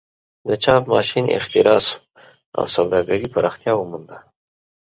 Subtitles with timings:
[0.47, 1.97] د چاپ ماشین اختراع شو
[2.57, 4.17] او سوداګري پراختیا ومونده.